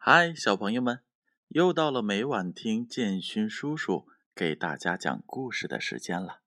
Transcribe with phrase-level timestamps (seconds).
[0.00, 1.00] 嗨，小朋友们，
[1.48, 6.40] 又到了每晚听建勋叔叔给大家讲故事的时间了。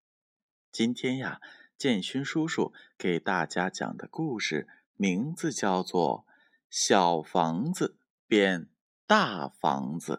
[0.71, 1.41] 今天呀，
[1.77, 6.25] 建勋叔叔给大家讲的故事名字叫做
[6.69, 8.69] 《小房子变
[9.05, 10.13] 大房子》。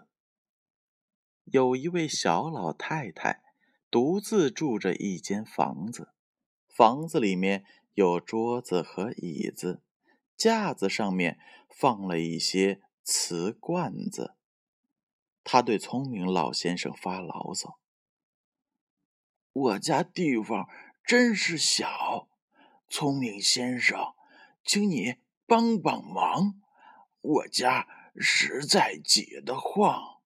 [1.44, 3.42] 有一位小老太太
[3.90, 6.12] 独自住着一间房子，
[6.68, 9.82] 房子里面有桌子和椅子，
[10.36, 11.38] 架子上面
[11.70, 12.82] 放了一些。
[13.14, 14.36] 瓷罐子，
[15.44, 17.78] 他对聪明老先生发牢骚
[19.52, 20.66] ：“我家地方
[21.04, 22.30] 真是小，
[22.88, 24.14] 聪明先生，
[24.64, 26.58] 请你帮帮忙，
[27.20, 27.86] 我家
[28.16, 30.22] 实在挤得慌。”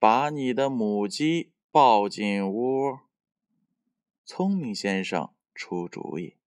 [0.00, 3.00] 把你的母鸡抱进屋。
[4.24, 6.38] 聪明先生出主意：“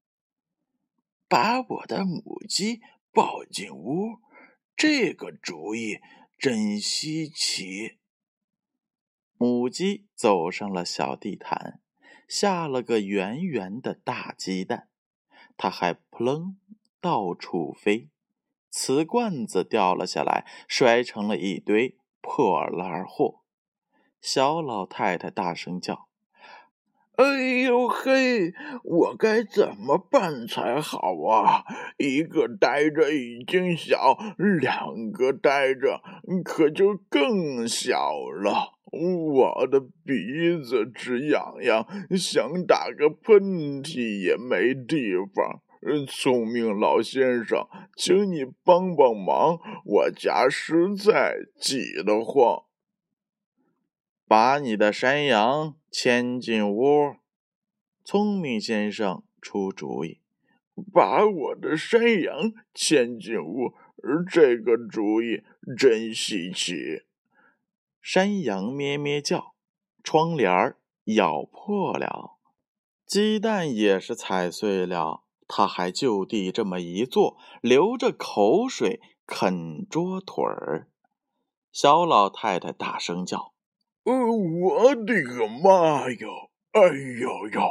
[1.30, 4.18] 把我的母鸡抱进屋。”
[4.78, 6.02] 这个主意
[6.38, 7.98] 真稀奇。
[9.36, 11.82] 母鸡走上了小地毯，
[12.28, 14.88] 下了个圆圆的大鸡蛋，
[15.58, 16.60] 它还扑棱
[17.02, 18.10] 到处飞，
[18.70, 23.42] 瓷罐子掉了下来，摔成了一堆破烂货。
[24.22, 26.07] 小老太太大声叫。
[27.18, 31.64] 哎呦嘿，我该怎么办才好啊？
[31.98, 36.00] 一个呆着已经小，两个呆着
[36.46, 38.12] 可就更小
[38.44, 38.78] 了。
[38.92, 45.64] 我的鼻子直痒痒，想打个喷嚏也没地方。
[46.08, 52.62] 聪明老先生，请你帮帮忙，我家实在挤得慌。
[54.28, 57.16] 把你的山羊牵进屋。
[58.06, 60.22] 聪明先生出主意，
[60.94, 63.74] 把我的山羊牵进屋。
[64.30, 65.42] 这个主意
[65.76, 67.02] 真稀奇。
[68.00, 69.56] 山羊咩咩叫，
[70.04, 72.38] 窗帘咬破了，
[73.08, 75.24] 鸡蛋也是踩碎了。
[75.48, 80.92] 他还就地这么一坐，流着口水啃桌腿儿。
[81.72, 83.56] 小老太太大声叫。
[84.08, 86.30] 呃，我的个妈哟！
[86.72, 86.82] 哎
[87.20, 87.62] 呦呦，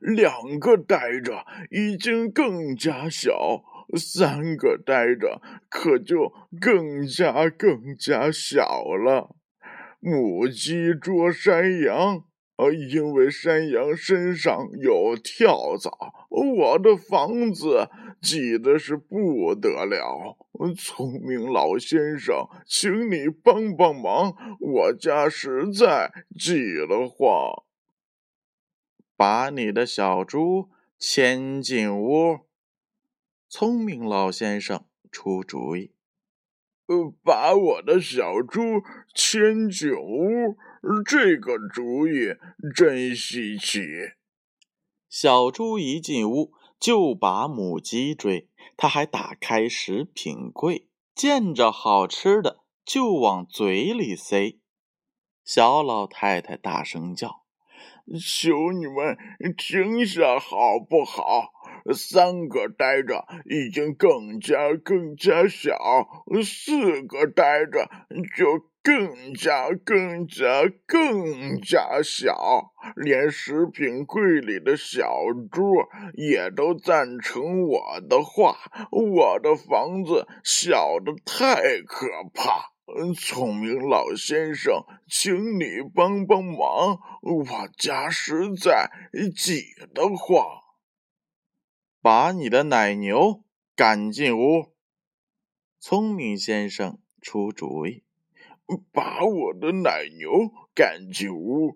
[0.00, 3.64] 两个呆着已经更加小，
[3.98, 8.62] 三个呆着可就更加更加小
[8.94, 9.34] 了。
[9.98, 12.22] 母鸡捉山羊。
[12.56, 15.90] 呃因为山羊身上有跳蚤，
[16.28, 17.88] 我的房子
[18.22, 20.38] 挤得是不得了。
[20.76, 26.54] 聪明老先生，请你帮帮忙，我家实在挤
[26.88, 27.64] 得慌。
[29.16, 32.46] 把你的小猪牵进屋。
[33.48, 35.92] 聪明老先生出主意。
[36.86, 38.60] 呃，把我的小猪
[39.14, 40.56] 牵进屋。
[41.04, 42.34] 这个主意
[42.74, 43.82] 真稀奇。
[45.08, 54.58] 小猪一进屋就把母鸡追，他还打开食品柜，见着好吃的就往嘴里塞。
[55.44, 57.44] 小老太太大声叫
[58.20, 59.16] ：“求你们
[59.56, 61.52] 停下好不好？
[61.94, 65.76] 三个呆着已经更加更加小，
[66.42, 67.88] 四个呆着
[68.36, 75.08] 就……”更加更加更加小，连食品柜里的小
[75.52, 75.62] 猪
[76.14, 78.56] 也都赞成我的话。
[78.90, 82.72] 我的房子小的太可怕，
[83.14, 88.90] 聪明老先生，请你帮帮忙，我家实在
[89.36, 89.62] 挤
[89.94, 90.44] 得慌。
[92.00, 93.44] 把你的奶牛
[93.76, 94.72] 赶进屋。
[95.78, 98.02] 聪明先生出主意。
[98.92, 101.74] 把我的奶牛赶进屋，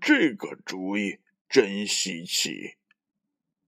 [0.00, 1.18] 这个主意
[1.48, 2.76] 真稀奇。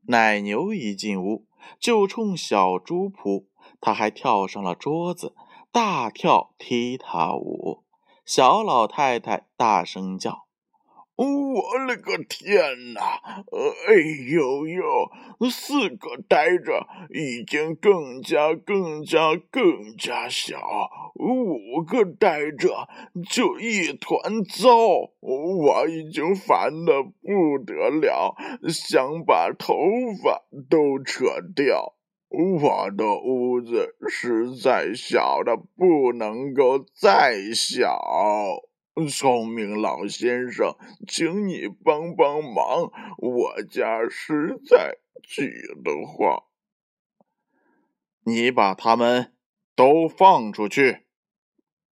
[0.02, 1.46] 奶牛一进屋
[1.78, 3.48] 就冲小猪扑，
[3.80, 5.34] 它还跳上了桌子，
[5.70, 7.84] 大跳踢踏舞。
[8.24, 10.49] 小老太太大声叫。
[11.20, 13.02] 我勒个天哪！
[13.88, 13.94] 哎
[14.32, 20.58] 呦呦，四个呆着已经更加更加更加小，
[21.16, 22.88] 五个呆着
[23.28, 25.12] 就一团糟。
[25.20, 28.34] 我已经烦得不得了，
[28.70, 29.74] 想把头
[30.22, 31.96] 发都扯掉。
[32.30, 38.00] 我的屋子实在小的不能够再小。
[39.08, 40.76] 聪明老先生，
[41.08, 45.42] 请你帮帮忙，我家实在挤
[45.82, 46.44] 得慌。
[48.24, 49.34] 你把它们
[49.74, 51.06] 都放出去。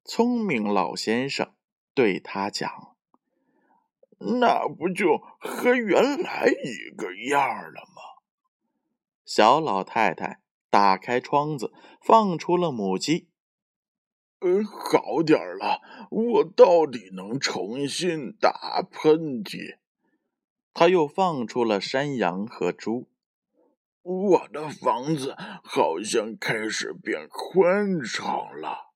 [0.05, 1.55] 聪明老先生
[1.95, 2.97] 对他讲
[4.41, 7.41] ：“那不就和原来一个样
[7.73, 8.03] 了吗？”
[9.25, 10.41] 小老太太
[10.71, 13.28] 打开窗子，放出了母鸡。
[14.41, 15.81] 嗯，好点了，
[16.11, 19.79] 我到底能重新打喷嚏。
[20.73, 23.09] 他又放出了山羊和猪。
[24.03, 28.27] 我的房子好像开始变宽敞
[28.61, 28.93] 了。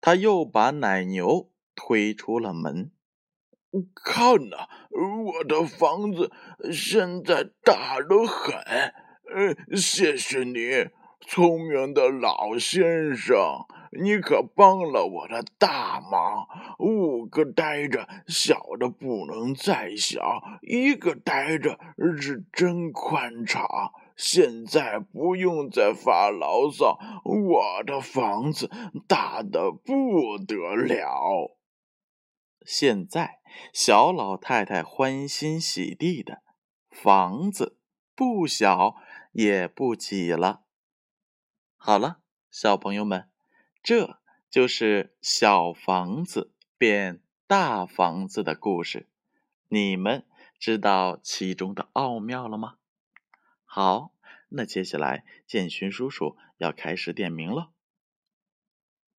[0.00, 2.92] 他又把奶牛推出了门。
[3.94, 6.30] 看呐，我的房子
[6.72, 8.54] 现在大得很。
[9.34, 10.88] 嗯，谢谢你，
[11.20, 13.66] 聪明的老先生，
[14.00, 16.46] 你可帮了我的大忙。
[16.78, 21.78] 五个呆着小的不能再小，一个呆着
[22.20, 23.66] 是真宽敞。
[24.16, 28.70] 现在不用再发牢骚，我的房子
[29.08, 31.56] 大的不得了。
[32.64, 33.40] 现在
[33.72, 36.42] 小老太太欢欣喜地的，
[36.90, 37.78] 房子
[38.14, 38.96] 不小。
[39.36, 40.62] 也不挤了。
[41.86, 42.18] 好了，
[42.50, 43.30] 小朋友们，
[43.80, 44.18] 这
[44.50, 49.08] 就是小房子变大房子的故事。
[49.68, 50.26] 你们
[50.58, 52.78] 知道其中的奥妙了吗？
[53.64, 54.10] 好，
[54.48, 57.70] 那接下来建勋叔叔要开始点名了。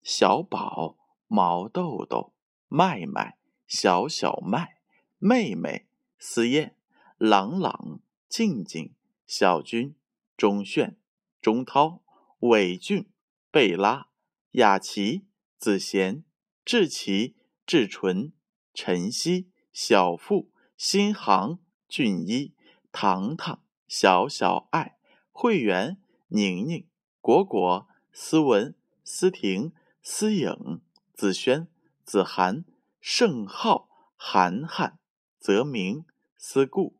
[0.03, 0.97] 小宝、
[1.29, 2.33] 毛豆豆、
[2.67, 3.39] 麦麦、
[3.69, 4.79] 小小麦、
[5.19, 5.87] 妹妹、
[6.19, 6.75] 思燕、
[7.17, 8.93] 朗朗、静静、
[9.25, 9.95] 小军。
[10.37, 10.99] 钟炫、
[11.41, 12.03] 钟涛、
[12.41, 13.11] 伟俊、
[13.51, 14.09] 贝拉、
[14.53, 15.27] 雅琪、
[15.59, 16.25] 子贤、
[16.65, 17.37] 志奇、
[17.67, 18.33] 志纯、
[18.73, 22.55] 晨曦、小付、新航、俊一、
[22.91, 24.97] 糖糖、小小爱、
[25.31, 25.99] 慧媛、
[26.29, 26.87] 宁宁、
[27.21, 28.75] 果果、思文、
[29.05, 29.73] 思婷、
[30.03, 30.81] 思颖、
[31.15, 31.69] 子轩、
[32.05, 32.65] 子涵、
[33.01, 34.99] 盛浩、涵涵、
[35.39, 36.05] 泽明、
[36.37, 36.97] 思顾、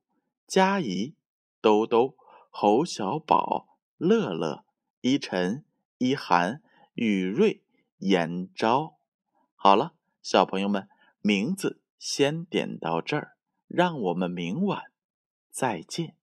[0.47, 1.15] 佳怡、
[1.61, 2.17] 兜兜。
[2.59, 3.67] 侯小宝、
[3.99, 4.65] 乐乐、
[5.07, 5.65] 依晨、
[5.99, 6.61] 依涵、
[6.95, 7.63] 雨瑞、
[7.99, 8.99] 严昭，
[9.55, 10.89] 好了，小朋友们，
[11.21, 13.37] 名字先点到这儿，
[13.69, 14.91] 让我们明晚
[15.49, 16.17] 再见。